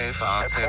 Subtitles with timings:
[0.00, 0.60] FAZ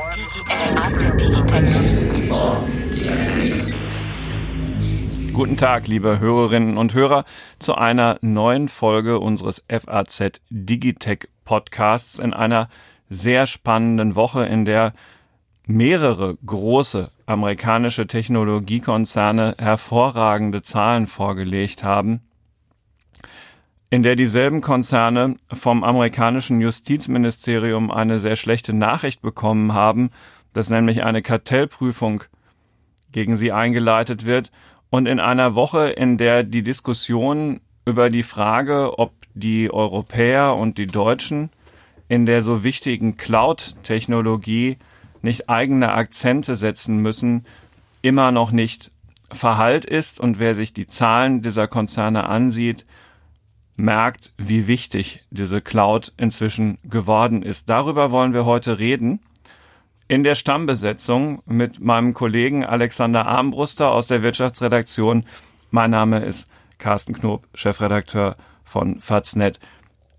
[5.32, 7.25] Guten Tag, liebe Hörerinnen und Hörer,
[7.60, 12.70] zu einer neuen Folge unseres FAZ Digitech Podcasts in einer
[13.10, 14.94] sehr spannenden Woche, in der
[15.68, 22.21] mehrere große amerikanische Technologiekonzerne hervorragende Zahlen vorgelegt haben,
[23.89, 30.11] in der dieselben Konzerne vom amerikanischen Justizministerium eine sehr schlechte Nachricht bekommen haben,
[30.53, 32.23] dass nämlich eine Kartellprüfung
[33.11, 34.52] gegen sie eingeleitet wird.
[34.91, 40.77] Und in einer Woche, in der die Diskussion über die Frage, ob die Europäer und
[40.77, 41.49] die Deutschen
[42.08, 44.77] in der so wichtigen Cloud-Technologie
[45.21, 47.45] nicht eigene Akzente setzen müssen,
[48.02, 48.91] immer noch nicht
[49.31, 50.19] verhallt ist.
[50.19, 52.85] Und wer sich die Zahlen dieser Konzerne ansieht,
[53.79, 57.69] merkt, wie wichtig diese Cloud inzwischen geworden ist.
[57.69, 59.21] Darüber wollen wir heute reden.
[60.07, 65.23] In der Stammbesetzung mit meinem Kollegen Alexander Armbruster aus der Wirtschaftsredaktion.
[65.71, 69.59] Mein Name ist Carsten Knob, Chefredakteur von Faznet.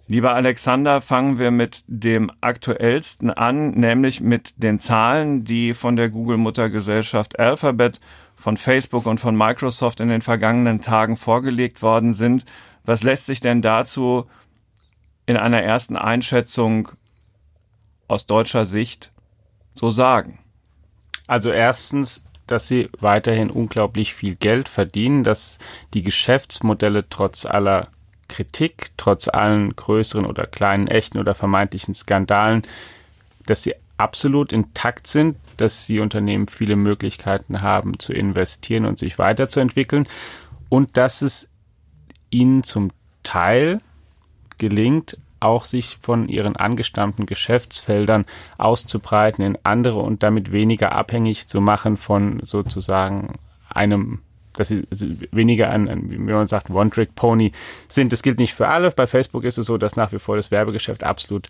[0.06, 6.08] Lieber Alexander, fangen wir mit dem aktuellsten an, nämlich mit den Zahlen, die von der
[6.08, 8.00] Google-Muttergesellschaft Alphabet,
[8.34, 12.44] von Facebook und von Microsoft in den vergangenen Tagen vorgelegt worden sind.
[12.84, 14.26] Was lässt sich denn dazu
[15.26, 16.88] in einer ersten Einschätzung
[18.08, 19.12] aus deutscher Sicht
[19.74, 20.38] so sagen?
[21.26, 25.58] Also erstens, dass sie weiterhin unglaublich viel Geld verdienen, dass
[25.94, 27.88] die Geschäftsmodelle trotz aller
[28.28, 32.62] Kritik, trotz allen größeren oder kleinen, echten oder vermeintlichen Skandalen,
[33.46, 39.18] dass sie absolut intakt sind, dass die Unternehmen viele Möglichkeiten haben zu investieren und sich
[39.18, 40.08] weiterzuentwickeln
[40.68, 41.49] und dass es
[42.30, 42.90] ihnen zum
[43.22, 43.80] Teil
[44.58, 48.26] gelingt, auch sich von ihren angestammten Geschäftsfeldern
[48.58, 54.20] auszubreiten in andere und damit weniger abhängig zu machen von sozusagen einem
[54.54, 54.86] dass sie
[55.30, 57.52] weniger ein, ein wie man sagt, One-Trick-Pony
[57.88, 58.12] sind.
[58.12, 58.90] Das gilt nicht für alle.
[58.90, 61.48] Bei Facebook ist es so, dass nach wie vor das Werbegeschäft absolut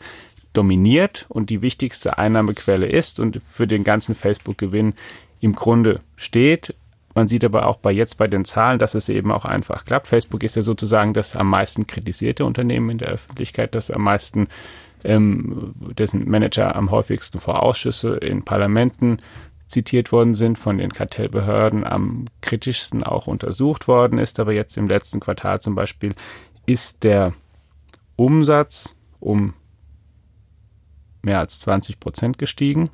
[0.53, 4.95] dominiert und die wichtigste Einnahmequelle ist und für den ganzen Facebook-Gewinn
[5.41, 6.75] im Grunde steht.
[7.15, 10.07] Man sieht aber auch bei jetzt bei den Zahlen, dass es eben auch einfach klappt.
[10.07, 14.49] Facebook ist ja sozusagen das am meisten kritisierte Unternehmen in der Öffentlichkeit, das am meisten
[15.03, 19.21] ähm, dessen Manager am häufigsten vor Ausschüsse in Parlamenten
[19.67, 24.39] zitiert worden sind, von den Kartellbehörden am kritischsten auch untersucht worden ist.
[24.41, 26.15] Aber jetzt im letzten Quartal zum Beispiel
[26.67, 27.33] ist der
[28.17, 29.55] Umsatz um
[31.23, 32.91] mehr als 20 Prozent gestiegen.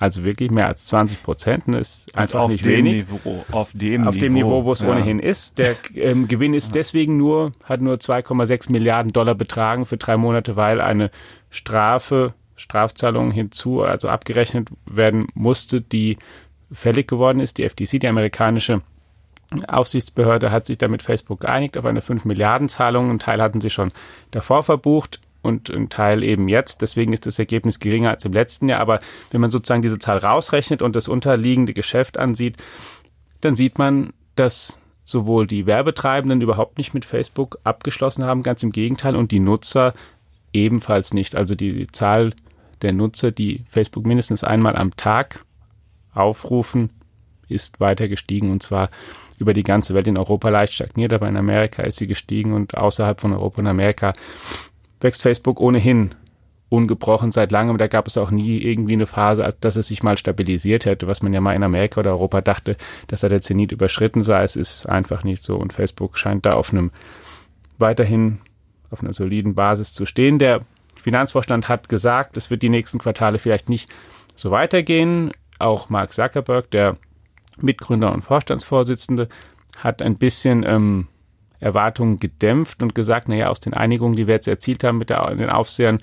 [0.00, 3.06] Also wirklich mehr als 20 Prozent ist einfach auf nicht dem wenig.
[3.06, 4.88] Niveau, auf dem auf Niveau, dem Niveau, wo es ja.
[4.88, 5.58] ohnehin ist.
[5.58, 10.56] Der ähm, Gewinn ist deswegen nur, hat nur 2,6 Milliarden Dollar betragen für drei Monate,
[10.56, 11.10] weil eine
[11.50, 16.16] Strafe Strafzahlungen hinzu, also abgerechnet werden musste, die
[16.72, 17.58] fällig geworden ist.
[17.58, 18.80] Die FTC, die amerikanische
[19.68, 23.10] Aufsichtsbehörde, hat sich damit Facebook geeinigt auf eine 5 Milliarden Zahlung.
[23.10, 23.92] Ein Teil hatten sie schon
[24.30, 26.82] davor verbucht und ein Teil eben jetzt.
[26.82, 28.80] Deswegen ist das Ergebnis geringer als im letzten Jahr.
[28.80, 32.56] Aber wenn man sozusagen diese Zahl rausrechnet und das unterliegende Geschäft ansieht,
[33.40, 38.72] dann sieht man, dass sowohl die Werbetreibenden überhaupt nicht mit Facebook abgeschlossen haben, ganz im
[38.72, 39.94] Gegenteil, und die Nutzer
[40.52, 41.34] ebenfalls nicht.
[41.34, 42.34] Also die, die Zahl
[42.82, 45.44] der Nutzer, die Facebook mindestens einmal am Tag
[46.14, 46.90] aufrufen,
[47.48, 48.90] ist weiter gestiegen und zwar
[49.38, 50.06] über die ganze Welt.
[50.06, 53.66] In Europa leicht stagniert, aber in Amerika ist sie gestiegen und außerhalb von Europa und
[53.66, 54.14] Amerika
[55.00, 56.14] wächst Facebook ohnehin
[56.68, 57.78] ungebrochen seit langem.
[57.78, 61.20] Da gab es auch nie irgendwie eine Phase, dass es sich mal stabilisiert hätte, was
[61.20, 62.76] man ja mal in Amerika oder Europa dachte,
[63.08, 64.42] dass da der Zenit überschritten sei.
[64.44, 66.92] Es ist einfach nicht so und Facebook scheint da auf einem
[67.78, 68.38] weiterhin
[68.90, 70.38] auf einer soliden Basis zu stehen.
[70.38, 70.62] Der
[70.96, 73.90] Finanzvorstand hat gesagt, es wird die nächsten Quartale vielleicht nicht
[74.36, 75.32] so weitergehen.
[75.58, 76.96] Auch Mark Zuckerberg, der
[77.60, 79.28] Mitgründer und Vorstandsvorsitzende,
[79.76, 81.08] hat ein bisschen ähm,
[81.60, 85.34] Erwartungen gedämpft und gesagt, naja, aus den Einigungen, die wir jetzt erzielt haben mit der,
[85.34, 86.00] den Aufsehern,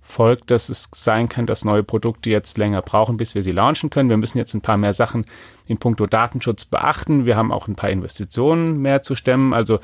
[0.00, 3.88] folgt, dass es sein kann, dass neue Produkte jetzt länger brauchen, bis wir sie launchen
[3.88, 4.10] können.
[4.10, 5.26] Wir müssen jetzt ein paar mehr Sachen
[5.66, 7.24] in puncto Datenschutz beachten.
[7.24, 9.52] Wir haben auch ein paar Investitionen mehr zu stemmen.
[9.54, 9.78] Also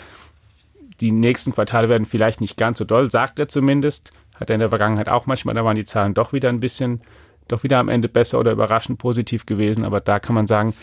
[1.00, 4.10] die nächsten Quartale werden vielleicht nicht ganz so doll, sagt er zumindest.
[4.34, 7.00] Hat er in der Vergangenheit auch manchmal, da waren die Zahlen doch wieder ein bisschen,
[7.46, 9.84] doch wieder am Ende besser oder überraschend positiv gewesen.
[9.84, 10.74] Aber da kann man sagen,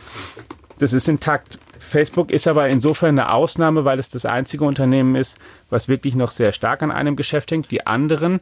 [0.80, 1.60] das ist intakt.
[1.80, 5.40] Facebook ist aber insofern eine Ausnahme, weil es das einzige Unternehmen ist,
[5.70, 7.72] was wirklich noch sehr stark an einem Geschäft hängt.
[7.72, 8.40] Die anderen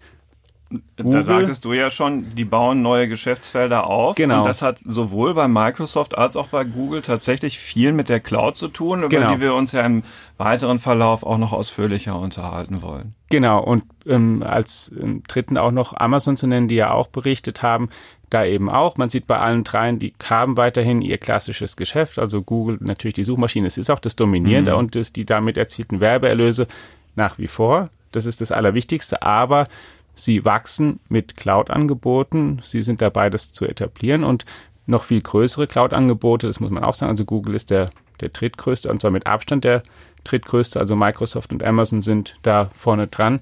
[0.98, 4.16] Google, da sagtest du ja schon, die bauen neue Geschäftsfelder auf.
[4.16, 4.40] Genau.
[4.40, 8.58] Und das hat sowohl bei Microsoft als auch bei Google tatsächlich viel mit der Cloud
[8.58, 9.34] zu tun, über genau.
[9.34, 10.04] die wir uns ja im
[10.38, 13.14] weiteren Verlauf auch noch ausführlicher unterhalten wollen.
[13.30, 13.64] Genau.
[13.64, 17.90] Und ähm, als ähm, dritten auch noch Amazon zu nennen, die ja auch berichtet haben,
[18.34, 18.98] da eben auch.
[18.98, 22.18] Man sieht bei allen dreien, die haben weiterhin ihr klassisches Geschäft.
[22.18, 23.68] Also Google natürlich die Suchmaschine.
[23.68, 24.78] Es ist auch das Dominierende mhm.
[24.78, 26.68] und das, die damit erzielten Werbeerlöse
[27.16, 27.90] nach wie vor.
[28.12, 29.22] Das ist das Allerwichtigste.
[29.22, 29.68] Aber
[30.16, 32.60] sie wachsen mit Cloud-Angeboten.
[32.64, 34.46] Sie sind dabei, das zu etablieren und
[34.86, 36.48] noch viel größere Cloud-Angebote.
[36.48, 37.12] Das muss man auch sagen.
[37.12, 39.84] Also Google ist der, der drittgrößte und zwar mit Abstand der
[40.24, 40.80] drittgrößte.
[40.80, 43.42] Also Microsoft und Amazon sind da vorne dran.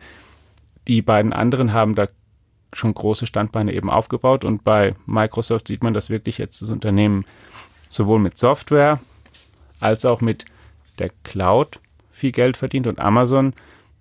[0.88, 2.08] Die beiden anderen haben da
[2.74, 4.46] schon große Standbeine eben aufgebaut.
[4.46, 7.26] Und bei Microsoft sieht man, dass wirklich jetzt das Unternehmen
[7.90, 9.00] sowohl mit Software
[9.80, 10.46] als auch mit
[11.00, 11.80] der Cloud
[12.12, 12.88] viel Geld verdient.
[12.88, 13.54] Und Amazon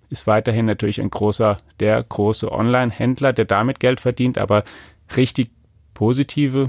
[0.09, 4.63] ist weiterhin natürlich ein großer, der große Online-Händler, der damit Geld verdient, aber
[5.15, 5.49] richtig
[5.93, 6.67] positive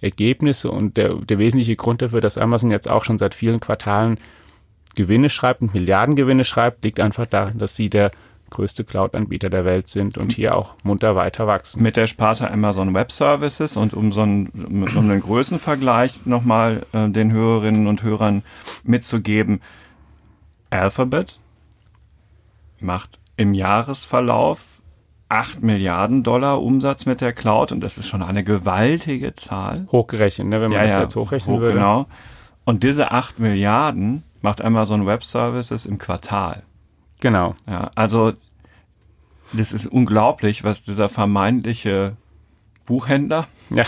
[0.00, 4.18] Ergebnisse und der, der wesentliche Grund dafür, dass Amazon jetzt auch schon seit vielen Quartalen
[4.94, 8.10] Gewinne schreibt und Milliardengewinne schreibt, liegt einfach darin, dass sie der
[8.50, 11.82] größte Cloud-Anbieter der Welt sind und hier auch munter weiter wachsen.
[11.82, 17.08] Mit der Sparte Amazon Web Services und um so einen, um einen Größenvergleich nochmal äh,
[17.08, 18.42] den Hörerinnen und Hörern
[18.82, 19.60] mitzugeben,
[20.70, 21.36] Alphabet
[22.80, 24.80] macht im Jahresverlauf
[25.28, 29.86] 8 Milliarden Dollar Umsatz mit der Cloud und das ist schon eine gewaltige Zahl.
[29.92, 31.74] Hochgerechnet, ne, wenn man ja, das ja, jetzt hochrechnen hoch, würde.
[31.74, 32.06] Genau.
[32.64, 36.64] Und diese 8 Milliarden macht Amazon Web Services im Quartal.
[37.20, 37.54] Genau.
[37.66, 38.32] Ja, also
[39.52, 42.16] das ist unglaublich, was dieser vermeintliche
[42.86, 43.84] Buchhändler ja.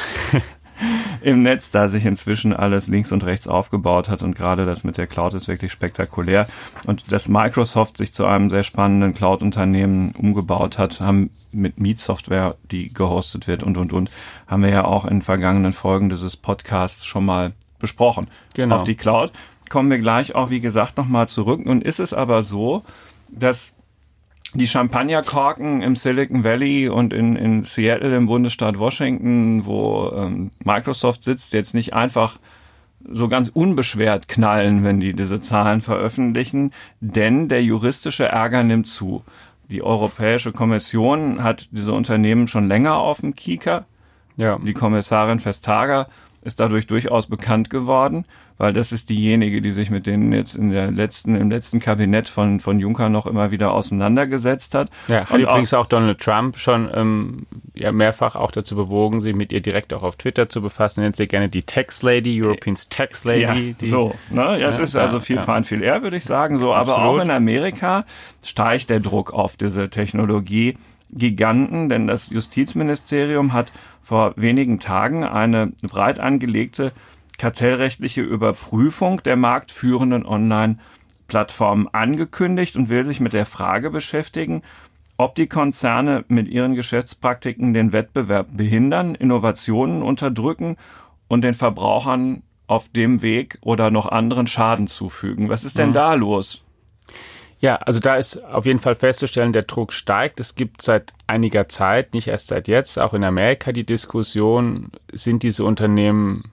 [1.23, 4.99] im Netz da sich inzwischen alles links und rechts aufgebaut hat und gerade das mit
[4.99, 6.47] der Cloud ist wirklich spektakulär
[6.87, 12.93] und dass Microsoft sich zu einem sehr spannenden Cloud-Unternehmen umgebaut hat, haben mit Meet-Software, die
[12.93, 14.11] gehostet wird und und und,
[14.47, 18.29] haben wir ja auch in vergangenen Folgen dieses Podcasts schon mal besprochen.
[18.55, 18.77] Genau.
[18.77, 19.33] Auf die Cloud
[19.69, 21.65] kommen wir gleich auch, wie gesagt, nochmal zurück.
[21.65, 22.85] Nun ist es aber so,
[23.33, 23.79] dass
[24.55, 31.25] die Champagnerkorken im Silicon Valley und in, in Seattle im Bundesstaat Washington, wo ähm, Microsoft
[31.25, 32.39] sitzt, jetzt nicht einfach
[33.11, 39.25] so ganz unbeschwert knallen, wenn die diese Zahlen veröffentlichen, denn der juristische Ärger nimmt zu.
[39.71, 43.87] Die Europäische Kommission hat diese Unternehmen schon länger auf dem Kieker.
[44.37, 44.59] Ja.
[44.59, 46.09] Die Kommissarin Vestager
[46.43, 48.25] ist dadurch durchaus bekannt geworden
[48.63, 52.29] weil das ist diejenige, die sich mit denen jetzt in der letzten, im letzten Kabinett
[52.29, 54.89] von, von Juncker noch immer wieder auseinandergesetzt hat.
[55.09, 59.21] Ja, hat und übrigens auch, auch Donald Trump schon ähm, ja, mehrfach auch dazu bewogen,
[59.21, 61.01] sich mit ihr direkt auch auf Twitter zu befassen.
[61.01, 63.71] Er nennt sie gerne die Tax Lady, Europeans Tax Lady.
[63.71, 64.61] Ja, die, so, ne?
[64.61, 65.43] Ja, es ist also viel ja.
[65.43, 66.59] Fahren, viel eher, würde ich sagen.
[66.59, 68.05] So, aber auch in Amerika
[68.45, 70.77] steigt der Druck auf diese Technologie.
[71.13, 73.73] Giganten, denn das Justizministerium hat
[74.03, 76.93] vor wenigen Tagen eine breit angelegte
[77.39, 84.63] kartellrechtliche Überprüfung der marktführenden Online-Plattformen angekündigt und will sich mit der Frage beschäftigen,
[85.17, 90.77] ob die Konzerne mit ihren Geschäftspraktiken den Wettbewerb behindern, Innovationen unterdrücken
[91.29, 95.49] und den Verbrauchern auf dem Weg oder noch anderen Schaden zufügen.
[95.49, 95.95] Was ist denn mhm.
[95.95, 96.65] da los?
[97.63, 100.41] Ja, also da ist auf jeden Fall festzustellen, der Druck steigt.
[100.41, 105.45] Es gibt seit einiger Zeit, nicht erst seit jetzt, auch in Amerika die Diskussion, sind
[105.45, 106.51] diese Unternehmen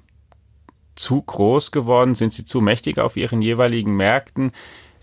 [0.96, 2.14] zu groß geworden?
[2.14, 4.52] Sind sie zu mächtig auf ihren jeweiligen Märkten?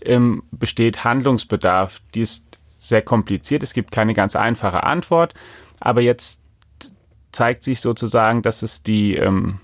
[0.01, 2.01] Ähm, besteht Handlungsbedarf?
[2.15, 3.61] Die ist sehr kompliziert.
[3.61, 5.33] Es gibt keine ganz einfache Antwort.
[5.81, 6.41] Aber jetzt
[7.33, 9.59] zeigt sich sozusagen, dass es die ähm,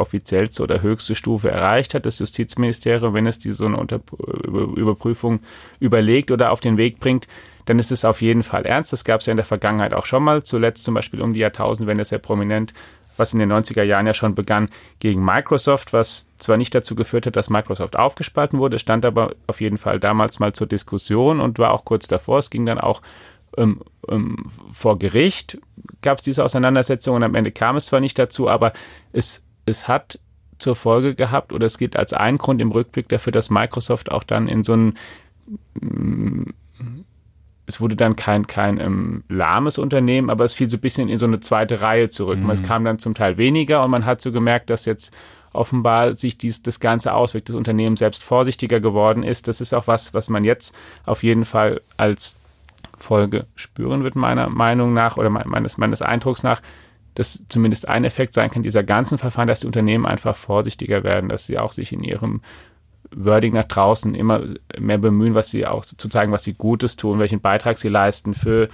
[0.00, 4.00] offiziellste oder höchste Stufe erreicht hat, das Justizministerium, wenn es die so eine Unter
[4.76, 5.40] Überprüfung
[5.78, 7.28] überlegt oder auf den Weg bringt,
[7.66, 8.92] dann ist es auf jeden Fall ernst.
[8.92, 11.40] Das gab es ja in der Vergangenheit auch schon mal, zuletzt zum Beispiel um die
[11.40, 12.72] Jahrtausendwende sehr prominent
[13.20, 17.26] was in den 90er Jahren ja schon begann, gegen Microsoft, was zwar nicht dazu geführt
[17.26, 21.58] hat, dass Microsoft aufgespalten wurde, stand aber auf jeden Fall damals mal zur Diskussion und
[21.58, 22.38] war auch kurz davor.
[22.38, 23.02] Es ging dann auch
[23.56, 25.58] ähm, ähm, vor Gericht,
[26.02, 28.72] gab es diese Auseinandersetzung und am Ende kam es zwar nicht dazu, aber
[29.12, 30.18] es, es hat
[30.58, 34.24] zur Folge gehabt oder es gilt als ein Grund im Rückblick dafür, dass Microsoft auch
[34.24, 34.98] dann in so einen
[37.66, 41.18] es wurde dann kein, kein ähm, lahmes Unternehmen, aber es fiel so ein bisschen in
[41.18, 42.40] so eine zweite Reihe zurück.
[42.40, 42.50] Mhm.
[42.50, 45.14] Es kam dann zum Teil weniger und man hat so gemerkt, dass jetzt
[45.52, 49.48] offenbar sich dies, das Ganze auswirkt, das Unternehmen selbst vorsichtiger geworden ist.
[49.48, 50.74] Das ist auch was, was man jetzt
[51.06, 52.38] auf jeden Fall als
[52.96, 56.60] Folge spüren wird, meiner Meinung nach oder meines, meines Eindrucks nach,
[57.14, 61.28] dass zumindest ein Effekt sein kann dieser ganzen Verfahren, dass die Unternehmen einfach vorsichtiger werden,
[61.28, 62.40] dass sie auch sich in ihrem
[63.12, 64.42] Wording nach draußen immer
[64.78, 68.34] mehr bemühen, was sie auch zu zeigen, was sie Gutes tun, welchen Beitrag sie leisten
[68.34, 68.68] für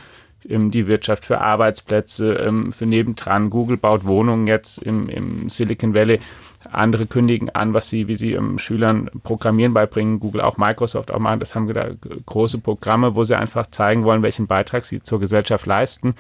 [0.49, 3.51] ähm, die Wirtschaft, für Arbeitsplätze, ähm, für nebendran.
[3.51, 6.21] Google baut Wohnungen jetzt im, im Silicon Valley.
[6.71, 10.21] Andere kündigen an, was sie, wie sie ähm, Schülern Programmieren beibringen.
[10.21, 11.41] Google auch Microsoft auch machen.
[11.41, 11.89] Das haben wir da
[12.27, 16.15] große Programme, wo sie einfach zeigen wollen, welchen Beitrag sie zur Gesellschaft leisten.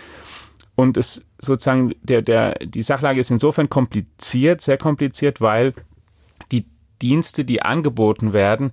[0.76, 5.74] Und es sozusagen, der, der, die Sachlage ist insofern kompliziert, sehr kompliziert, weil
[6.52, 6.66] die
[7.00, 8.72] Dienste, die angeboten werden,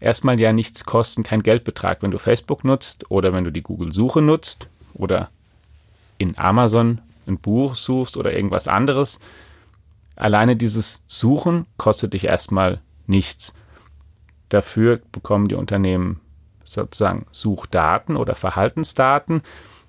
[0.00, 2.02] erstmal ja nichts kosten, kein Geldbetrag.
[2.02, 5.30] Wenn du Facebook nutzt oder wenn du die Google-Suche nutzt oder
[6.16, 9.20] in Amazon ein Buch suchst oder irgendwas anderes,
[10.16, 13.54] alleine dieses Suchen kostet dich erstmal nichts.
[14.48, 16.20] Dafür bekommen die Unternehmen
[16.64, 19.42] sozusagen Suchdaten oder Verhaltensdaten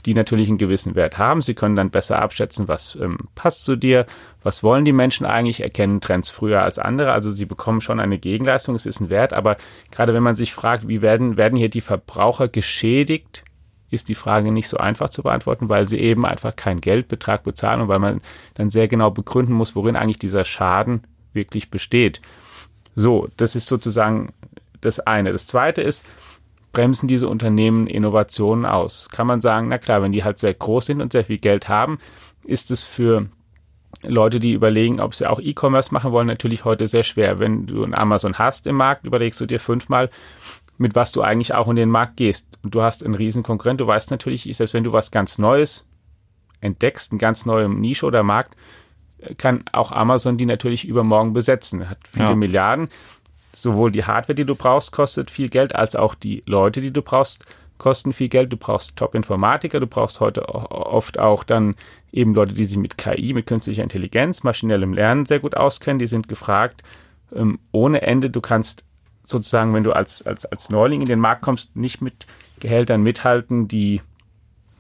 [0.06, 1.42] die natürlich einen gewissen Wert haben.
[1.42, 4.06] Sie können dann besser abschätzen, was ähm, passt zu dir,
[4.42, 7.12] was wollen die Menschen eigentlich, erkennen Trends früher als andere.
[7.12, 9.58] Also sie bekommen schon eine Gegenleistung, es ist ein Wert, aber
[9.92, 13.44] gerade wenn man sich fragt, wie werden, werden hier die Verbraucher geschädigt,
[13.90, 17.82] ist die Frage nicht so einfach zu beantworten, weil sie eben einfach keinen Geldbetrag bezahlen
[17.82, 18.22] und weil man
[18.56, 22.22] dann sehr genau begründen muss, worin eigentlich dieser Schaden wirklich besteht.
[22.96, 24.34] So, das ist sozusagen
[24.82, 25.32] das eine.
[25.32, 26.06] Das zweite ist,
[26.74, 29.08] bremsen diese Unternehmen Innovationen aus.
[29.10, 31.70] Kann man sagen, na klar, wenn die halt sehr groß sind und sehr viel Geld
[31.70, 32.00] haben,
[32.44, 33.27] ist es für
[34.01, 37.39] Leute, die überlegen, ob sie auch E-Commerce machen wollen, natürlich heute sehr schwer.
[37.39, 40.10] Wenn du ein Amazon hast im Markt, überlegst du dir fünfmal,
[40.77, 42.60] mit was du eigentlich auch in den Markt gehst.
[42.63, 43.80] Und du hast einen riesen Konkurrent.
[43.80, 45.88] Du weißt natürlich, selbst wenn du was ganz Neues
[46.60, 48.58] entdeckst, ein ganz neuer Nische oder Markt,
[49.38, 51.89] kann auch Amazon die natürlich übermorgen besetzen.
[51.89, 52.36] Hat viele ja.
[52.36, 52.89] Milliarden
[53.56, 57.02] sowohl die Hardware, die du brauchst, kostet viel Geld, als auch die Leute, die du
[57.02, 57.46] brauchst,
[57.78, 58.52] kosten viel Geld.
[58.52, 61.76] Du brauchst Top-Informatiker, du brauchst heute oft auch dann
[62.12, 66.08] eben Leute, die sich mit KI, mit künstlicher Intelligenz, maschinellem Lernen sehr gut auskennen, die
[66.08, 66.84] sind gefragt
[67.36, 68.30] ähm, ohne Ende.
[68.30, 68.86] Du kannst
[69.26, 72.26] sozusagen, wenn du als, als, als Neuling in den Markt kommst, nicht mit
[72.60, 74.02] Gehältern mithalten, die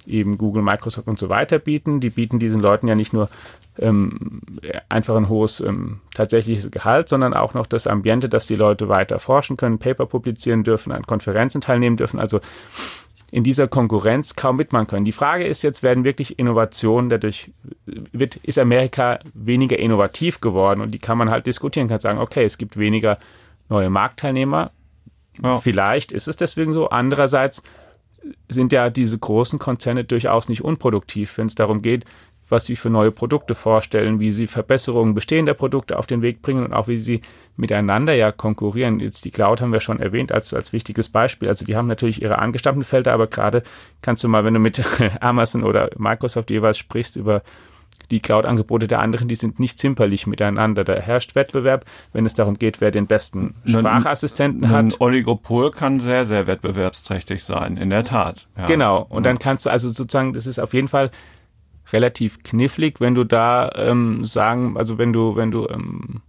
[0.05, 1.99] eben Google, Microsoft und so weiter bieten.
[1.99, 3.29] Die bieten diesen Leuten ja nicht nur
[3.79, 4.41] ähm,
[4.89, 9.19] einfach ein hohes ähm, tatsächliches Gehalt, sondern auch noch das Ambiente, dass die Leute weiter
[9.19, 12.39] forschen können, Paper publizieren dürfen, an Konferenzen teilnehmen dürfen, also
[13.31, 15.05] in dieser Konkurrenz kaum mitmachen können.
[15.05, 17.51] Die Frage ist jetzt, werden wirklich Innovationen dadurch,
[17.85, 22.43] wird, ist Amerika weniger innovativ geworden und die kann man halt diskutieren, kann sagen, okay,
[22.43, 23.17] es gibt weniger
[23.69, 24.69] neue Marktteilnehmer.
[25.41, 25.55] Ja.
[25.55, 26.89] Vielleicht ist es deswegen so.
[26.89, 27.63] Andererseits
[28.49, 32.05] sind ja diese großen Konzerne durchaus nicht unproduktiv, wenn es darum geht,
[32.53, 36.63] was sie für neue Produkte vorstellen, wie sie Verbesserungen bestehender Produkte auf den Weg bringen
[36.63, 37.21] und auch wie sie
[37.57, 38.99] miteinander ja konkurrieren.
[38.99, 41.49] Jetzt die Cloud haben wir schon erwähnt als, als wichtiges Beispiel.
[41.49, 43.63] Also die haben natürlich ihre angestammten Felder, aber gerade
[44.01, 44.81] kannst du mal, wenn du mit
[45.19, 47.41] Amazon oder Microsoft jeweils sprichst über
[48.11, 50.83] die Cloud-Angebote der anderen, die sind nicht zimperlich miteinander.
[50.83, 54.77] Da herrscht Wettbewerb, wenn es darum geht, wer den besten Sprachassistenten hat.
[54.77, 58.47] Ein Oligopol kann sehr, sehr wettbewerbsträchtig sein, in der Tat.
[58.57, 58.65] Ja.
[58.65, 59.05] Genau.
[59.09, 61.09] Und dann kannst du also sozusagen, das ist auf jeden Fall
[61.91, 66.21] relativ knifflig, wenn du da ähm, sagen, also wenn du, wenn du ähm,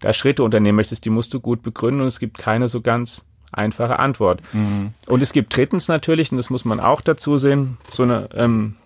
[0.00, 3.24] da Schritte unternehmen möchtest, die musst du gut begründen und es gibt keine so ganz
[3.52, 4.42] einfache Antwort.
[4.52, 4.92] Mhm.
[5.06, 8.76] Und es gibt drittens natürlich, und das muss man auch dazu sehen, so eine ähm,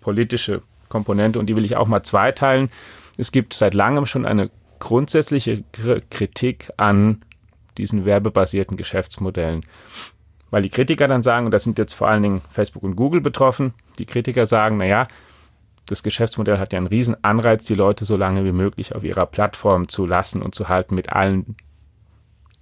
[0.00, 2.70] politische Komponente und die will ich auch mal zweiteilen.
[3.16, 5.64] Es gibt seit langem schon eine grundsätzliche
[6.10, 7.22] Kritik an
[7.76, 9.64] diesen werbebasierten Geschäftsmodellen.
[10.50, 13.20] Weil die Kritiker dann sagen, und da sind jetzt vor allen Dingen Facebook und Google
[13.20, 15.08] betroffen, die Kritiker sagen, naja,
[15.86, 19.26] das Geschäftsmodell hat ja einen riesen Anreiz, die Leute so lange wie möglich auf ihrer
[19.26, 21.56] Plattform zu lassen und zu halten mit allen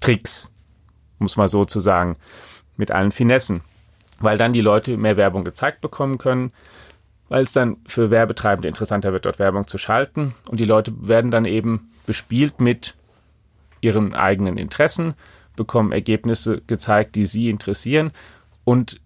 [0.01, 0.53] Tricks,
[1.19, 2.17] muss man so zu sagen,
[2.77, 3.63] mit allen Finessen,
[4.21, 6.53] weil dann die Leute mehr Werbung gezeigt bekommen können,
[7.29, 10.35] weil es dann für Werbetreibende interessanter wird, dort Werbung zu schalten.
[10.49, 12.95] Und die Leute werden dann eben bespielt mit
[13.81, 15.15] ihren eigenen Interessen,
[15.57, 18.13] bekommen Ergebnisse gezeigt, die sie interessieren
[18.65, 19.01] und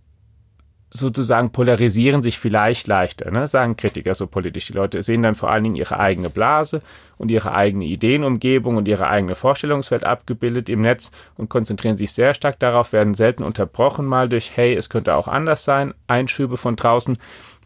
[0.93, 3.47] sozusagen polarisieren sich vielleicht leichter, ne?
[3.47, 4.67] sagen Kritiker so politisch.
[4.67, 6.83] Die Leute sehen dann vor allen Dingen ihre eigene Blase
[7.17, 12.35] und ihre eigene Ideenumgebung und ihre eigene Vorstellungswelt abgebildet im Netz und konzentrieren sich sehr
[12.35, 16.75] stark darauf, werden selten unterbrochen mal durch, hey, es könnte auch anders sein, Einschübe von
[16.75, 17.19] draußen.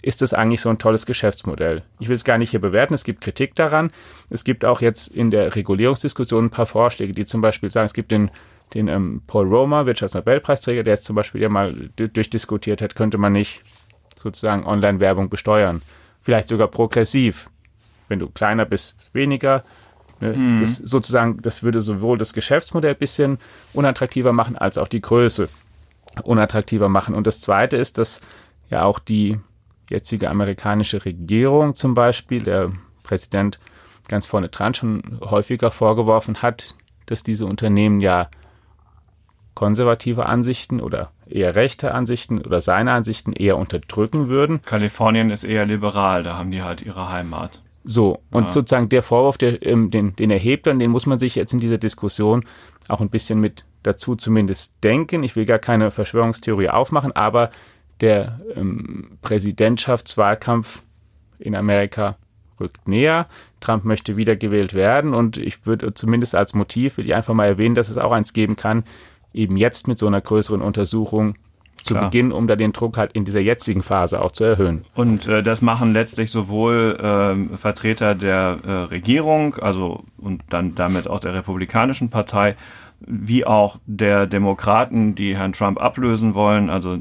[0.02, 1.82] Ist das eigentlich so ein tolles Geschäftsmodell?
[1.98, 3.90] Ich will es gar nicht hier bewerten, es gibt Kritik daran.
[4.28, 7.94] Es gibt auch jetzt in der Regulierungsdiskussion ein paar Vorschläge, die zum Beispiel sagen, es
[7.94, 8.30] gibt den
[8.72, 13.32] den ähm, Paul Romer, Wirtschaftsnobelpreisträger, der jetzt zum Beispiel ja mal durchdiskutiert hat, könnte man
[13.32, 13.62] nicht
[14.16, 15.82] sozusagen Online-Werbung besteuern.
[16.22, 17.50] Vielleicht sogar progressiv.
[18.08, 19.64] Wenn du kleiner bist, weniger.
[20.20, 20.34] Ne?
[20.34, 20.60] Mhm.
[20.60, 23.38] Das sozusagen, das würde sowohl das Geschäftsmodell ein bisschen
[23.72, 25.48] unattraktiver machen, als auch die Größe
[26.22, 27.14] unattraktiver machen.
[27.14, 28.20] Und das Zweite ist, dass
[28.70, 29.38] ja auch die
[29.90, 33.58] jetzige amerikanische Regierung zum Beispiel, der Präsident
[34.08, 36.74] ganz vorne dran schon häufiger vorgeworfen hat,
[37.06, 38.28] dass diese Unternehmen ja
[39.54, 44.60] konservative Ansichten oder eher rechte Ansichten oder seine Ansichten eher unterdrücken würden.
[44.62, 47.62] Kalifornien ist eher liberal, da haben die halt ihre Heimat.
[47.84, 48.52] So, und ja.
[48.52, 51.60] sozusagen der Vorwurf, der, ähm, den, den erhebt dann, den muss man sich jetzt in
[51.60, 52.44] dieser Diskussion
[52.88, 55.22] auch ein bisschen mit dazu zumindest denken.
[55.22, 57.50] Ich will gar keine Verschwörungstheorie aufmachen, aber
[58.00, 60.82] der ähm, Präsidentschaftswahlkampf
[61.38, 62.16] in Amerika
[62.58, 63.26] rückt näher.
[63.60, 67.74] Trump möchte wiedergewählt werden und ich würde zumindest als Motiv, will ich einfach mal erwähnen,
[67.74, 68.84] dass es auch eins geben kann,
[69.34, 71.34] eben jetzt mit so einer größeren Untersuchung
[71.84, 72.04] zu Klar.
[72.04, 74.84] Beginn, um da den Druck halt in dieser jetzigen Phase auch zu erhöhen.
[74.94, 81.08] Und äh, das machen letztlich sowohl äh, Vertreter der äh, Regierung, also und dann damit
[81.08, 82.56] auch der Republikanischen Partei,
[83.06, 86.70] wie auch der Demokraten, die Herrn Trump ablösen wollen.
[86.70, 86.98] Also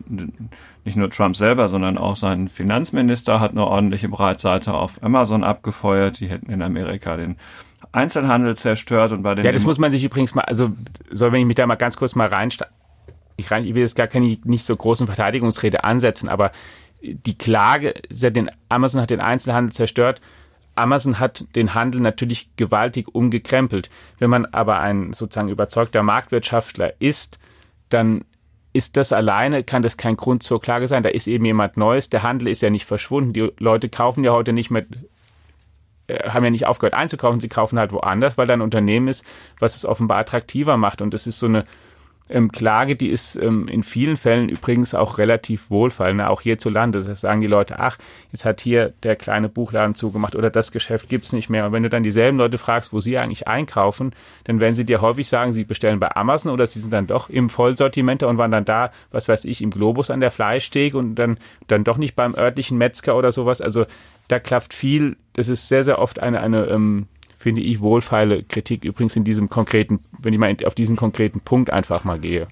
[0.84, 6.20] nicht nur Trump selber, sondern auch sein Finanzminister hat eine ordentliche Breitseite auf Amazon abgefeuert.
[6.20, 7.38] Die hätten in Amerika den
[7.93, 9.45] Einzelhandel zerstört und bei den.
[9.45, 10.71] Ja, das muss man sich übrigens mal, also
[11.12, 12.73] soll, wenn ich mich da mal ganz kurz mal reinsteigen.
[13.38, 16.51] Ich, rein, ich will jetzt gar keine nicht so großen Verteidigungsrede ansetzen, aber
[17.01, 20.21] die Klage, den Amazon hat den Einzelhandel zerstört.
[20.75, 23.89] Amazon hat den Handel natürlich gewaltig umgekrempelt.
[24.19, 27.39] Wenn man aber ein sozusagen überzeugter Marktwirtschaftler ist,
[27.89, 28.25] dann
[28.71, 31.03] ist das alleine, kann das kein Grund zur Klage sein.
[31.03, 32.09] Da ist eben jemand Neues.
[32.09, 33.33] Der Handel ist ja nicht verschwunden.
[33.33, 34.85] Die Leute kaufen ja heute nicht mehr,
[36.27, 37.39] haben ja nicht aufgehört einzukaufen.
[37.39, 39.25] Sie kaufen halt woanders, weil da ein Unternehmen ist,
[39.60, 41.01] was es offenbar attraktiver macht.
[41.01, 41.65] Und das ist so eine
[42.29, 46.29] ähm, Klage, die ist ähm, in vielen Fällen übrigens auch relativ wohlfallend, ne?
[46.29, 47.03] auch hierzulande.
[47.03, 47.98] Das sagen die Leute, ach,
[48.32, 51.65] jetzt hat hier der kleine Buchladen zugemacht oder das Geschäft gibt's nicht mehr.
[51.65, 54.13] Und wenn du dann dieselben Leute fragst, wo sie eigentlich einkaufen,
[54.46, 57.29] dann werden sie dir häufig sagen, sie bestellen bei Amazon oder sie sind dann doch
[57.29, 61.15] im Vollsortiment und waren dann da, was weiß ich, im Globus an der Fleischsteg und
[61.15, 63.62] dann, dann doch nicht beim örtlichen Metzger oder sowas.
[63.62, 63.86] Also
[64.27, 68.86] da klafft viel, das ist sehr, sehr oft eine, eine ähm, finde ich, wohlfeile Kritik
[68.86, 72.48] übrigens in diesem konkreten, wenn ich mal auf diesen konkreten Punkt einfach mal gehe.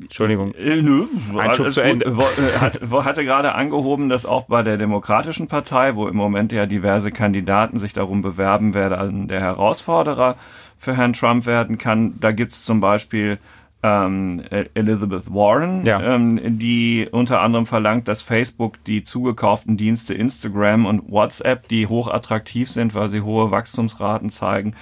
[0.00, 0.54] Entschuldigung.
[0.54, 2.04] Äh, nö, Einschub zu Ende.
[2.06, 6.66] Äh, hat, hatte gerade angehoben, dass auch bei der Demokratischen Partei, wo im Moment ja
[6.66, 10.36] diverse Kandidaten sich darum bewerben, wer dann der Herausforderer
[10.78, 13.38] für Herrn Trump werden kann, da gibt es zum Beispiel
[13.86, 14.42] ähm,
[14.74, 16.00] Elizabeth Warren, ja.
[16.02, 22.68] ähm, die unter anderem verlangt, dass Facebook die zugekauften Dienste Instagram und WhatsApp, die hochattraktiv
[22.68, 24.74] sind, weil sie hohe Wachstumsraten zeigen,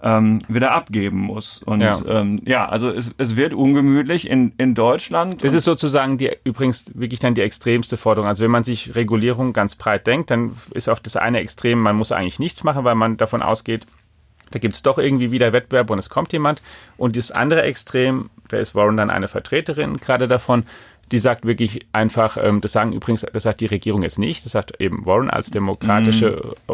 [0.00, 1.62] ähm, wieder abgeben muss.
[1.62, 5.42] Und ja, ähm, ja also es, es wird ungemütlich in, in Deutschland.
[5.42, 8.28] Das ist sozusagen die übrigens wirklich dann die extremste Forderung.
[8.28, 11.96] Also wenn man sich Regulierung ganz breit denkt, dann ist auf das eine Extrem, man
[11.96, 13.86] muss eigentlich nichts machen, weil man davon ausgeht,
[14.54, 16.62] da gibt es doch irgendwie wieder Wettbewerb und es kommt jemand.
[16.96, 20.64] Und das andere Extrem, da ist Warren dann eine Vertreterin gerade davon,
[21.10, 24.52] die sagt wirklich einfach, ähm, das sagen übrigens, das sagt die Regierung jetzt nicht, das
[24.52, 26.72] sagt eben Warren als demokratische mm.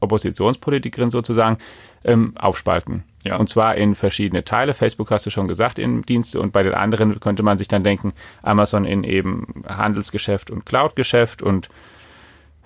[0.00, 1.58] Oppositionspolitikerin sozusagen,
[2.04, 3.04] ähm, aufspalten.
[3.24, 3.36] Ja.
[3.36, 4.74] Und zwar in verschiedene Teile.
[4.74, 7.84] Facebook hast du schon gesagt, in Dienste und bei den anderen könnte man sich dann
[7.84, 8.12] denken,
[8.42, 11.68] Amazon in eben Handelsgeschäft und Cloud-Geschäft und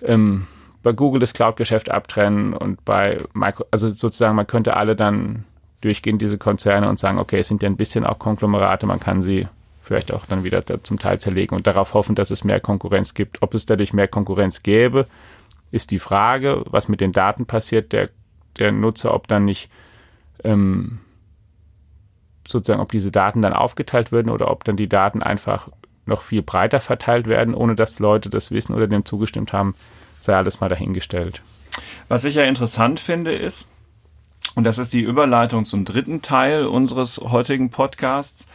[0.03, 0.46] ähm,
[0.83, 5.45] bei Google das Cloud-Geschäft abtrennen und bei Micro, also sozusagen, man könnte alle dann
[5.81, 9.21] durchgehen, diese Konzerne und sagen, okay, es sind ja ein bisschen auch Konglomerate, man kann
[9.21, 9.47] sie
[9.83, 13.43] vielleicht auch dann wieder zum Teil zerlegen und darauf hoffen, dass es mehr Konkurrenz gibt.
[13.43, 15.07] Ob es dadurch mehr Konkurrenz gäbe,
[15.71, 18.11] ist die Frage, was mit den Daten passiert, der,
[18.59, 19.71] der Nutzer, ob dann nicht
[20.45, 21.01] ähm,
[22.47, 25.69] sozusagen, ob diese Daten dann aufgeteilt würden oder ob dann die Daten einfach
[26.07, 29.75] noch viel breiter verteilt werden, ohne dass Leute das wissen oder dem zugestimmt haben
[30.21, 31.43] sei alles mal dahingestellt.
[32.09, 33.71] Was ich ja interessant finde ist,
[34.55, 38.47] und das ist die Überleitung zum dritten Teil unseres heutigen Podcasts,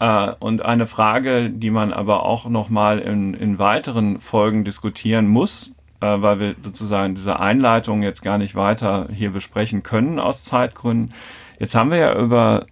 [0.00, 5.74] äh, und eine Frage, die man aber auch nochmal in, in weiteren Folgen diskutieren muss,
[6.00, 11.14] äh, weil wir sozusagen diese Einleitung jetzt gar nicht weiter hier besprechen können aus Zeitgründen.
[11.58, 12.66] Jetzt haben wir ja über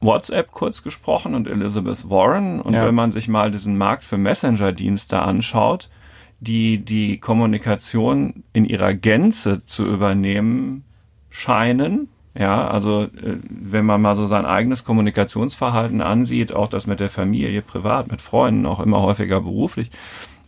[0.00, 2.60] WhatsApp kurz gesprochen und Elizabeth Warren.
[2.60, 2.84] Und ja.
[2.84, 5.88] wenn man sich mal diesen Markt für Messenger-Dienste anschaut,
[6.44, 10.84] die die Kommunikation in ihrer Gänze zu übernehmen
[11.30, 12.08] scheinen.
[12.36, 17.10] Ja, also äh, wenn man mal so sein eigenes Kommunikationsverhalten ansieht, auch das mit der
[17.10, 19.90] Familie, privat, mit Freunden, auch immer häufiger beruflich,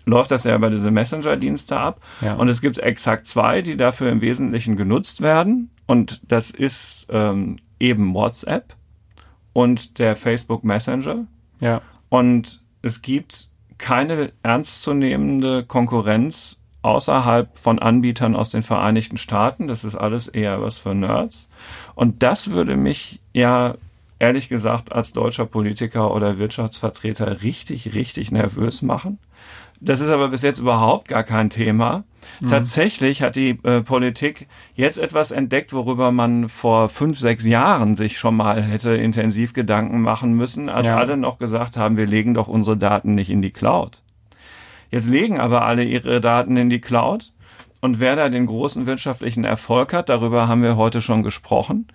[0.05, 2.01] läuft das ja über diese Messenger-Dienste ab.
[2.21, 2.35] Ja.
[2.35, 5.71] Und es gibt exakt zwei, die dafür im Wesentlichen genutzt werden.
[5.87, 8.75] Und das ist ähm, eben WhatsApp
[9.53, 11.27] und der Facebook Messenger.
[11.61, 11.83] Ja.
[12.09, 19.67] Und es gibt keine ernstzunehmende Konkurrenz außerhalb von Anbietern aus den Vereinigten Staaten.
[19.67, 21.49] Das ist alles eher was für Nerds.
[21.95, 23.75] Und das würde mich ja
[24.19, 29.19] ehrlich gesagt als deutscher Politiker oder Wirtschaftsvertreter richtig, richtig nervös machen.
[29.81, 32.05] Das ist aber bis jetzt überhaupt gar kein Thema.
[32.41, 32.49] Mhm.
[32.49, 38.19] Tatsächlich hat die äh, Politik jetzt etwas entdeckt, worüber man vor fünf, sechs Jahren sich
[38.19, 40.97] schon mal hätte intensiv Gedanken machen müssen, als ja.
[40.97, 44.03] alle noch gesagt haben, wir legen doch unsere Daten nicht in die Cloud.
[44.91, 47.33] Jetzt legen aber alle ihre Daten in die Cloud.
[47.81, 51.87] Und wer da den großen wirtschaftlichen Erfolg hat, darüber haben wir heute schon gesprochen.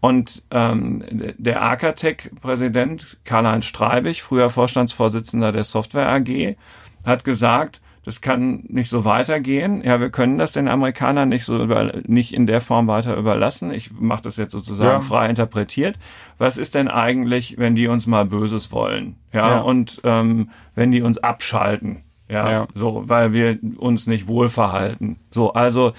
[0.00, 1.04] Und ähm,
[1.38, 6.56] der Arcatec-Präsident Karl-Heinz Streibig, früher Vorstandsvorsitzender der Software AG,
[7.04, 9.82] hat gesagt, das kann nicht so weitergehen.
[9.84, 13.70] Ja, wir können das den Amerikanern nicht so über, nicht in der Form weiter überlassen.
[13.70, 15.00] Ich mache das jetzt sozusagen ja.
[15.00, 15.98] frei interpretiert.
[16.38, 19.16] Was ist denn eigentlich, wenn die uns mal Böses wollen?
[19.32, 19.58] Ja, ja.
[19.60, 22.02] und ähm, wenn die uns abschalten?
[22.30, 25.18] Ja, ja, so, weil wir uns nicht wohlverhalten.
[25.30, 25.92] So, also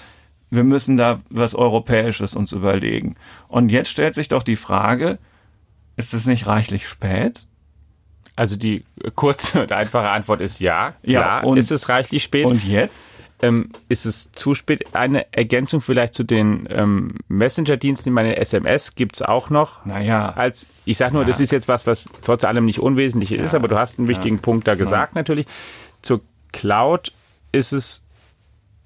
[0.50, 3.16] wir müssen da was Europäisches uns überlegen.
[3.48, 5.20] Und jetzt stellt sich doch die Frage,
[5.96, 7.46] ist es nicht reichlich spät?
[8.40, 10.94] Also die kurze und einfache Antwort ist ja.
[11.04, 12.46] Klar, ja, und, ist es reichlich spät.
[12.46, 13.14] Und jetzt?
[13.42, 14.96] Ähm, ist es zu spät?
[14.96, 19.86] Eine Ergänzung vielleicht zu den ähm, Messenger-Diensten, meine SMS gibt es auch noch.
[19.86, 20.32] Naja.
[20.38, 21.28] Als, ich sage nur, ja.
[21.28, 23.44] das ist jetzt was, was trotz allem nicht unwesentlich ja.
[23.44, 24.40] ist, aber du hast einen wichtigen.
[24.40, 25.46] Punkt da gesagt natürlich.
[26.02, 26.22] Zur
[26.54, 27.12] Cloud
[27.52, 28.06] ist es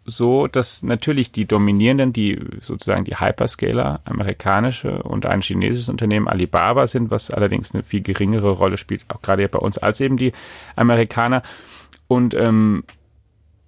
[0.06, 6.88] so, dass natürlich die dominierenden, die sozusagen die Hyperscaler, amerikanische und ein chinesisches Unternehmen Alibaba
[6.88, 10.34] sind, was allerdings eine viel geringere Rolle spielt, auch gerade bei uns, als eben die
[10.76, 11.42] Amerikaner.
[12.08, 12.84] Und ähm,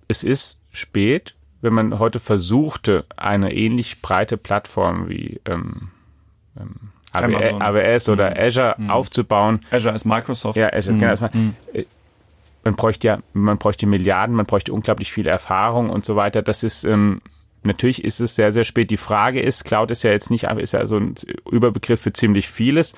[0.08, 5.89] es ist spät, wenn man heute versuchte, eine ähnlich breite Plattform wie ähm,
[6.60, 8.38] ähm, AWS oder mhm.
[8.38, 8.89] Azure mhm.
[8.89, 9.62] aufzubauen.
[9.71, 10.58] Azure ist Microsoft.
[10.58, 11.00] Ja, Azure ist mhm.
[11.00, 11.30] genau.
[11.34, 11.86] Mhm
[12.65, 16.41] man bräuchte ja, man bräuchte Milliarden, man bräuchte unglaublich viel Erfahrung und so weiter.
[16.41, 17.21] Das ist, ähm,
[17.63, 18.89] natürlich ist es sehr, sehr spät.
[18.89, 21.13] Die Frage ist, Cloud ist ja jetzt nicht, ist ja so ein
[21.49, 22.95] Überbegriff für ziemlich vieles.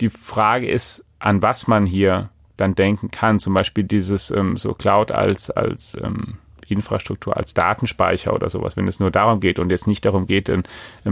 [0.00, 3.38] Die Frage ist, an was man hier dann denken kann.
[3.38, 8.88] Zum Beispiel dieses ähm, so Cloud als, als ähm, Infrastruktur, als Datenspeicher oder sowas, wenn
[8.88, 10.64] es nur darum geht und jetzt nicht darum geht, ähm,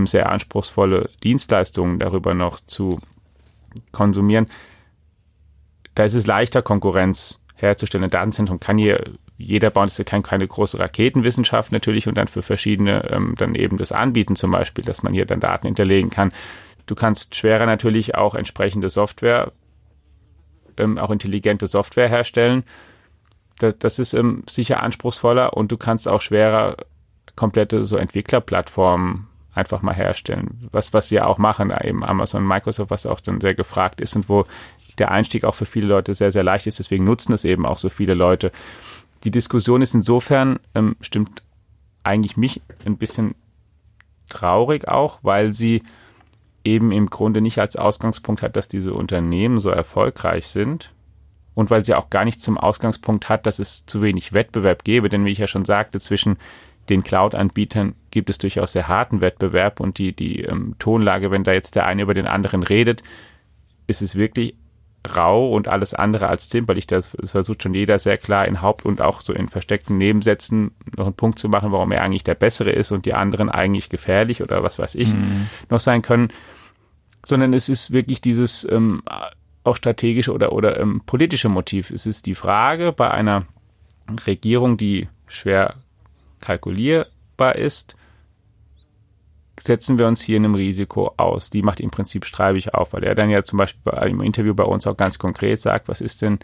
[0.07, 3.01] sehr anspruchsvolle Dienstleistungen darüber noch zu
[3.93, 4.49] konsumieren.
[5.95, 8.05] Da ist es leichter, Konkurrenz herzustellen.
[8.05, 9.05] Ein Datenzentrum kann hier
[9.37, 13.55] jeder bauen, das ist ja keine große Raketenwissenschaft natürlich und dann für verschiedene ähm, dann
[13.55, 16.33] eben das anbieten zum Beispiel, dass man hier dann Daten hinterlegen kann.
[16.87, 19.53] Du kannst schwerer natürlich auch entsprechende Software,
[20.77, 22.65] ähm, auch intelligente Software herstellen.
[23.59, 26.77] Das, das ist ähm, sicher anspruchsvoller und du kannst auch schwerer
[27.37, 30.69] komplette so Entwicklerplattformen einfach mal herstellen.
[30.73, 34.17] Was, was sie ja auch machen, eben Amazon, Microsoft, was auch dann sehr gefragt ist
[34.17, 34.47] und wo
[34.99, 36.79] der Einstieg auch für viele Leute sehr, sehr leicht ist.
[36.79, 38.53] Deswegen nutzen es eben auch so viele Leute.
[39.25, 41.43] Die Diskussion ist insofern, ähm, stimmt
[42.03, 43.35] eigentlich mich ein bisschen
[44.29, 45.83] traurig auch, weil sie
[46.65, 50.93] eben im Grunde nicht als Ausgangspunkt hat, dass diese Unternehmen so erfolgreich sind
[51.55, 55.09] und weil sie auch gar nicht zum Ausgangspunkt hat, dass es zu wenig Wettbewerb gäbe.
[55.09, 56.37] Denn wie ich ja schon sagte, zwischen
[56.89, 61.53] den Cloud-Anbietern gibt es durchaus sehr harten Wettbewerb und die, die ähm, Tonlage, wenn da
[61.53, 63.03] jetzt der eine über den anderen redet,
[63.87, 64.55] ist es wirklich
[65.07, 66.87] rau und alles andere als zimperlich.
[66.87, 70.73] Das, das versucht schon jeder sehr klar in Haupt- und auch so in versteckten Nebensätzen
[70.97, 73.89] noch einen Punkt zu machen, warum er eigentlich der Bessere ist und die anderen eigentlich
[73.89, 75.49] gefährlich oder was weiß ich mhm.
[75.71, 76.31] noch sein können.
[77.25, 79.03] Sondern es ist wirklich dieses ähm,
[79.65, 81.91] auch strategische oder, oder ähm, politische Motiv.
[81.91, 83.47] Es ist die Frage bei einer
[84.27, 85.75] Regierung, die schwer
[86.41, 87.97] kalkulierbar ist,
[89.61, 91.51] setzen wir uns hier einem Risiko aus.
[91.51, 94.65] Die macht im Prinzip streibig auf, weil er dann ja zum Beispiel im Interview bei
[94.65, 96.39] uns auch ganz konkret sagt, was ist denn,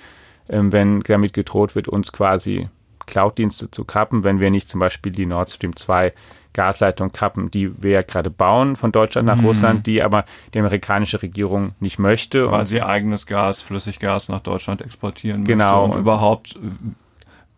[0.49, 2.69] ähm, wenn damit gedroht wird, uns quasi
[3.07, 6.13] Cloud-Dienste zu kappen, wenn wir nicht zum Beispiel die Nord Stream 2
[6.55, 9.47] Gasleitung kappen, die wir ja gerade bauen von Deutschland nach mhm.
[9.47, 10.25] Russland, die aber
[10.55, 12.51] die amerikanische Regierung nicht möchte.
[12.51, 16.57] Weil sie eigenes Gas, Flüssiggas nach Deutschland exportieren genau, und überhaupt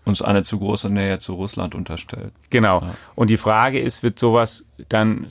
[0.07, 2.33] uns eine zu große Nähe zu Russland unterstellt.
[2.49, 2.81] Genau.
[2.81, 2.95] Ja.
[3.15, 5.27] Und die Frage ist, wird sowas dann,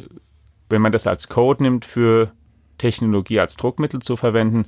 [0.69, 2.31] wenn man das als Code nimmt, für
[2.77, 4.65] Technologie als Druckmittel zu verwenden,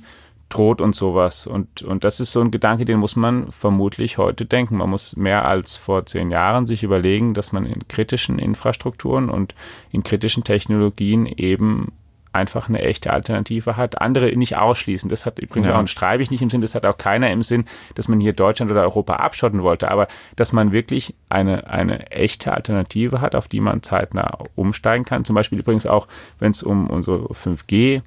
[0.48, 1.46] droht uns sowas.
[1.46, 4.78] Und, und das ist so ein Gedanke, den muss man vermutlich heute denken.
[4.78, 9.54] Man muss mehr als vor zehn Jahren sich überlegen, dass man in kritischen Infrastrukturen und
[9.92, 11.92] in kritischen Technologien eben
[12.32, 14.00] einfach eine echte Alternative hat.
[14.00, 15.08] Andere nicht ausschließen.
[15.08, 15.74] Das hat übrigens ja.
[15.74, 17.64] auch ein Streibig nicht im Sinn, das hat auch keiner im Sinn,
[17.94, 22.52] dass man hier Deutschland oder Europa abschotten wollte, aber dass man wirklich eine, eine echte
[22.52, 25.24] Alternative hat, auf die man zeitnah umsteigen kann.
[25.24, 26.06] Zum Beispiel übrigens auch,
[26.38, 28.02] wenn es um unsere 5G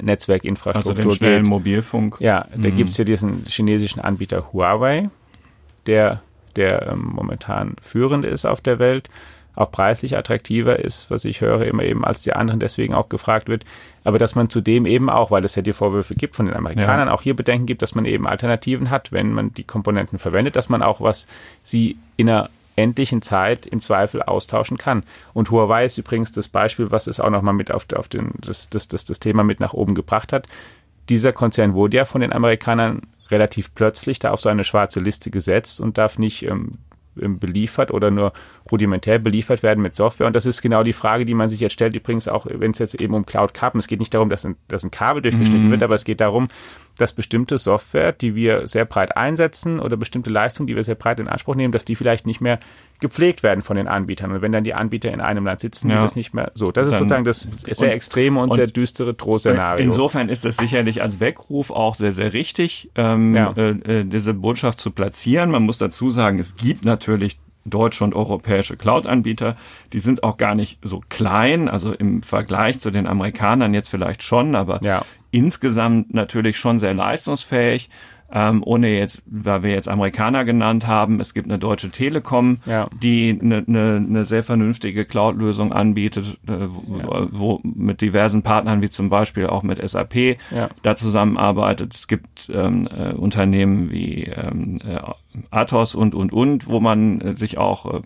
[0.00, 1.50] Netzwerkinfrastruktur also den schnellen geht.
[1.50, 2.16] Mobilfunk.
[2.20, 2.76] Ja, da mhm.
[2.76, 5.10] gibt es ja diesen chinesischen Anbieter Huawei,
[5.86, 6.22] der,
[6.56, 9.08] der ähm, momentan führend ist auf der Welt
[9.58, 13.48] auch preislich attraktiver ist, was ich höre, immer eben als die anderen deswegen auch gefragt
[13.48, 13.64] wird.
[14.04, 17.08] Aber dass man zudem eben auch, weil es ja die Vorwürfe gibt von den Amerikanern,
[17.08, 17.14] ja.
[17.14, 20.68] auch hier Bedenken gibt, dass man eben Alternativen hat, wenn man die Komponenten verwendet, dass
[20.68, 21.26] man auch was
[21.64, 25.02] sie in einer endlichen Zeit im Zweifel austauschen kann.
[25.34, 28.70] Und Huawei ist übrigens das Beispiel, was es auch nochmal mit auf, auf den, das,
[28.70, 30.46] das, das, das Thema mit nach oben gebracht hat.
[31.08, 35.32] Dieser Konzern wurde ja von den Amerikanern relativ plötzlich da auf so eine schwarze Liste
[35.32, 36.78] gesetzt und darf nicht ähm,
[37.18, 38.32] beliefert oder nur
[38.70, 40.26] rudimentär beliefert werden mit Software.
[40.26, 42.78] Und das ist genau die Frage, die man sich jetzt stellt, übrigens auch, wenn es
[42.78, 45.66] jetzt eben um Cloud Karten, es geht nicht darum, dass ein, dass ein Kabel durchgeschnitten
[45.66, 45.70] mhm.
[45.70, 46.48] wird, aber es geht darum,
[46.98, 51.20] dass bestimmte Software, die wir sehr breit einsetzen oder bestimmte Leistungen, die wir sehr breit
[51.20, 52.58] in Anspruch nehmen, dass die vielleicht nicht mehr
[53.00, 54.32] gepflegt werden von den Anbietern.
[54.32, 56.02] Und wenn dann die Anbieter in einem Land sitzen, ja.
[56.02, 56.72] das nicht mehr so.
[56.72, 59.84] Das ist sozusagen das sehr extreme und, und sehr düstere Drohszenario.
[59.84, 63.52] Insofern ist das sicherlich als Weckruf auch sehr, sehr richtig, ähm, ja.
[63.56, 65.50] äh, äh diese Botschaft zu platzieren.
[65.50, 67.38] Man muss dazu sagen, es gibt natürlich
[67.70, 69.56] deutsche und europäische Cloud-Anbieter.
[69.92, 74.22] Die sind auch gar nicht so klein, also im Vergleich zu den Amerikanern jetzt vielleicht
[74.22, 75.04] schon, aber ja.
[75.30, 77.88] insgesamt natürlich schon sehr leistungsfähig
[78.30, 82.88] ähm, ohne jetzt, weil wir jetzt Amerikaner genannt haben, es gibt eine deutsche Telekom, ja.
[83.02, 87.28] die eine, eine, eine sehr vernünftige Cloud-Lösung anbietet, äh, wo, ja.
[87.30, 90.14] wo, mit diversen Partnern wie zum Beispiel auch mit SAP
[90.50, 90.68] ja.
[90.82, 91.94] da zusammenarbeitet.
[91.94, 95.00] Es gibt ähm, äh, Unternehmen wie ähm, äh,
[95.50, 98.00] Athos und und und, wo man äh, sich auch äh,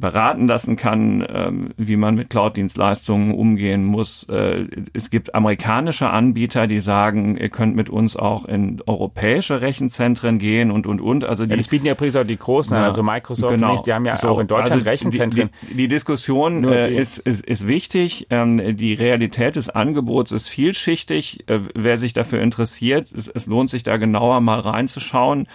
[0.00, 4.24] beraten lassen kann, ähm, wie man mit Cloud-Dienstleistungen umgehen muss.
[4.24, 10.38] Äh, es gibt amerikanische Anbieter, die sagen, ihr könnt mit uns auch in europäische Rechenzentren
[10.38, 11.24] gehen und, und, und.
[11.24, 13.86] Also die, ja, das bieten ja übrigens auch die Großen, ja, also Microsoft genau, nicht,
[13.86, 15.50] die haben ja so, auch in Deutschland also Rechenzentren.
[15.62, 16.96] Die, die, die Diskussion äh, die.
[16.96, 18.26] Ist, ist, ist wichtig.
[18.30, 21.48] Ähm, die Realität des Angebots ist vielschichtig.
[21.48, 25.48] Äh, wer sich dafür interessiert, es, es lohnt sich da genauer mal reinzuschauen,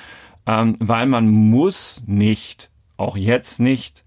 [0.48, 4.01] ähm, weil man muss nicht, auch jetzt nicht,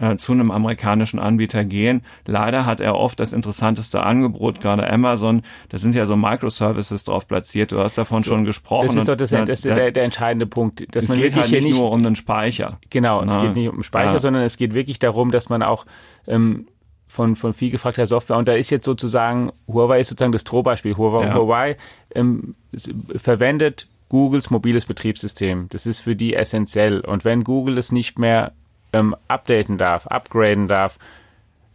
[0.00, 2.02] äh, zu einem amerikanischen Anbieter gehen.
[2.26, 5.42] Leider hat er oft das interessanteste Angebot, gerade Amazon.
[5.68, 7.72] Da sind ja so Microservices drauf platziert.
[7.72, 8.86] Du hast davon so, schon gesprochen.
[8.86, 10.94] Das ist doch das, das ist der, der entscheidende Punkt.
[10.94, 12.78] Dass es man geht halt nicht, nicht nur um den Speicher.
[12.90, 14.18] Genau, Na, es geht nicht um den Speicher, ja.
[14.18, 15.86] sondern es geht wirklich darum, dass man auch
[16.26, 16.66] ähm,
[17.06, 18.38] von, von viel gefragter Software.
[18.38, 20.96] Und da ist jetzt sozusagen, Huawei ist sozusagen das Drohbeispiel.
[20.96, 21.34] Huawei, ja.
[21.34, 21.76] Huawei
[22.14, 22.54] ähm,
[23.16, 25.66] verwendet Googles mobiles Betriebssystem.
[25.70, 27.00] Das ist für die essentiell.
[27.00, 28.52] Und wenn Google es nicht mehr
[28.92, 30.98] ähm, updaten darf, upgraden darf,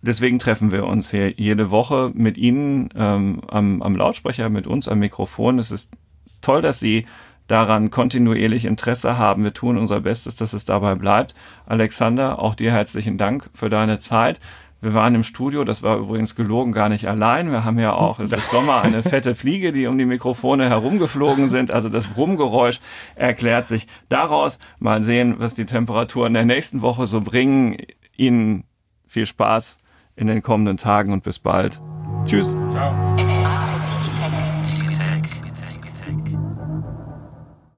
[0.03, 4.89] deswegen treffen wir uns hier jede Woche mit Ihnen ähm, am, am Lautsprecher, mit uns
[4.89, 5.59] am Mikrofon.
[5.59, 5.93] Es ist
[6.41, 7.07] toll, dass Sie
[7.47, 9.45] daran kontinuierlich Interesse haben.
[9.45, 11.35] Wir tun unser Bestes, dass es dabei bleibt.
[11.67, 14.41] Alexander, auch dir herzlichen Dank für deine Zeit.
[14.81, 17.53] Wir waren im Studio, das war übrigens gelogen gar nicht allein.
[17.53, 21.49] Wir haben ja auch, es ist Sommer, eine fette Fliege, die um die Mikrofone herumgeflogen
[21.49, 21.71] sind.
[21.71, 22.81] Also das Brummgeräusch
[23.15, 24.59] erklärt sich daraus.
[24.81, 27.77] Mal sehen, was die Temperaturen der nächsten Woche so bringen.
[28.17, 28.65] Ihnen
[29.07, 29.79] viel Spaß
[30.17, 31.81] in den kommenden Tagen und bis bald.
[32.27, 32.57] Tschüss.
[32.73, 32.93] Ciao.